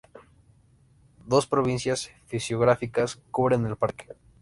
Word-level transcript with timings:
Dos 1.27 1.45
provincias 1.45 2.09
fisiográficas 2.25 3.21
cubren 3.29 3.67
el 3.67 3.75
parque. 3.77 4.07